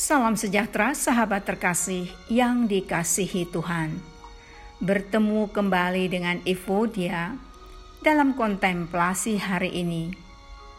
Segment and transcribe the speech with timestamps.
[0.00, 4.00] Salam sejahtera sahabat terkasih yang dikasihi Tuhan.
[4.80, 7.36] Bertemu kembali dengan Evodia
[8.00, 10.08] dalam kontemplasi hari ini.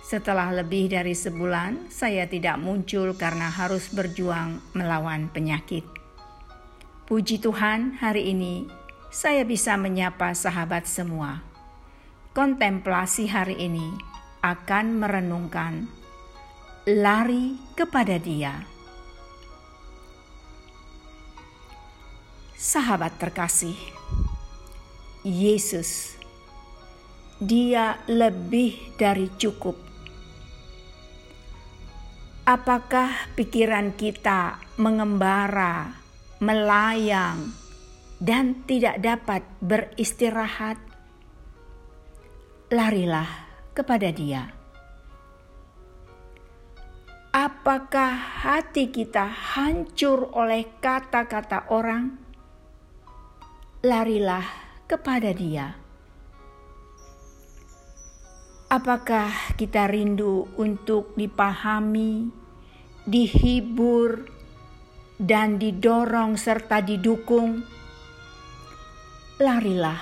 [0.01, 5.85] Setelah lebih dari sebulan, saya tidak muncul karena harus berjuang melawan penyakit.
[7.05, 8.65] Puji Tuhan, hari ini
[9.13, 11.45] saya bisa menyapa sahabat semua.
[12.33, 13.85] Kontemplasi hari ini
[14.41, 15.85] akan merenungkan
[16.89, 18.70] lari kepada Dia.
[22.61, 23.73] Sahabat terkasih,
[25.25, 26.13] Yesus,
[27.41, 29.73] Dia lebih dari cukup.
[32.45, 36.05] Apakah pikiran kita mengembara,
[36.37, 37.49] melayang,
[38.21, 40.77] dan tidak dapat beristirahat?
[42.69, 44.53] Larilah kepada Dia.
[47.33, 52.29] Apakah hati kita hancur oleh kata-kata orang?
[53.81, 54.45] Larilah
[54.85, 55.73] kepada Dia.
[58.69, 62.29] Apakah kita rindu untuk dipahami,
[63.09, 64.29] dihibur,
[65.17, 67.65] dan didorong serta didukung?
[69.41, 69.97] Larilah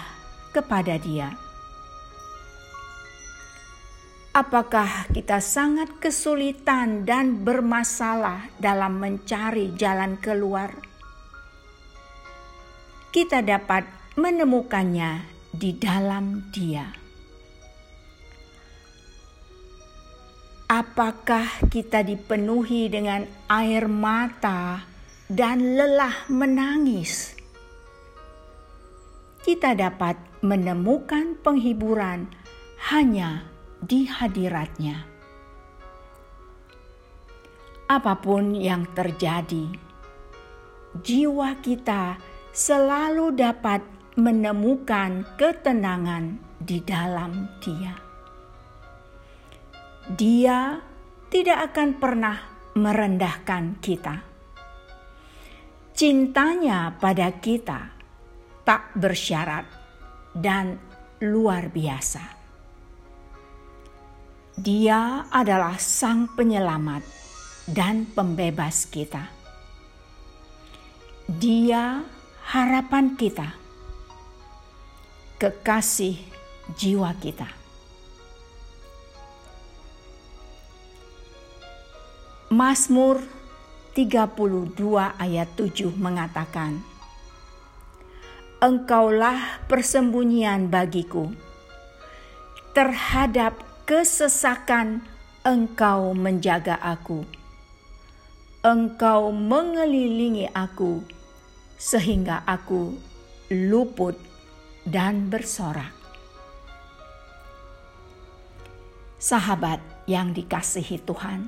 [0.52, 1.32] kepada Dia.
[4.36, 10.89] Apakah kita sangat kesulitan dan bermasalah dalam mencari jalan keluar?
[13.10, 13.90] Kita dapat
[14.22, 16.86] menemukannya di dalam Dia.
[20.70, 24.86] Apakah kita dipenuhi dengan air mata
[25.26, 27.34] dan lelah menangis?
[29.42, 32.30] Kita dapat menemukan penghiburan
[32.94, 33.50] hanya
[33.82, 35.10] di hadiratnya.
[37.90, 39.74] Apa pun yang terjadi,
[41.02, 43.82] jiwa kita selalu dapat
[44.18, 47.96] menemukan ketenangan di dalam Dia.
[50.10, 50.82] Dia
[51.30, 52.38] tidak akan pernah
[52.74, 54.16] merendahkan kita.
[55.94, 57.92] Cintanya pada kita
[58.66, 59.66] tak bersyarat
[60.34, 60.80] dan
[61.22, 62.40] luar biasa.
[64.60, 67.04] Dia adalah Sang Penyelamat
[67.70, 69.32] dan Pembebas kita.
[71.30, 72.04] Dia
[72.50, 73.54] harapan kita,
[75.38, 76.18] kekasih
[76.74, 77.46] jiwa kita.
[82.50, 83.22] Mazmur
[83.94, 84.82] 32
[85.22, 86.82] ayat 7 mengatakan,
[88.66, 91.30] Engkaulah persembunyian bagiku.
[92.74, 95.06] Terhadap kesesakan
[95.46, 97.30] engkau menjaga aku.
[98.66, 101.19] Engkau mengelilingi aku
[101.80, 102.92] sehingga aku
[103.56, 104.20] luput
[104.84, 105.96] dan bersorak.
[109.16, 111.48] Sahabat yang dikasihi Tuhan,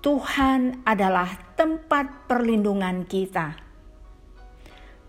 [0.00, 3.56] Tuhan adalah tempat perlindungan kita.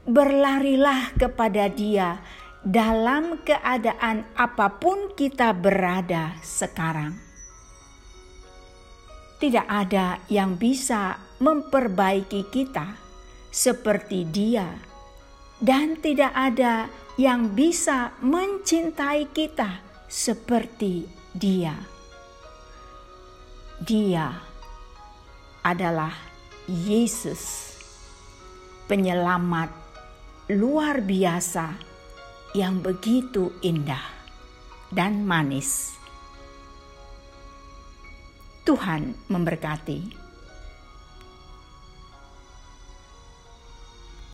[0.03, 2.19] Berlarilah kepada Dia
[2.63, 7.15] dalam keadaan apa pun kita berada sekarang.
[9.39, 13.08] Tidak ada yang bisa memperbaiki kita
[13.49, 14.69] seperti Dia,
[15.59, 16.87] dan tidak ada
[17.19, 21.75] yang bisa mencintai kita seperti Dia.
[23.83, 24.33] Dia
[25.65, 26.15] adalah
[26.69, 27.75] Yesus,
[28.87, 29.73] penyelamat
[30.49, 31.77] luar biasa
[32.57, 34.01] yang begitu indah
[34.89, 35.93] dan manis.
[38.65, 40.28] Tuhan memberkati.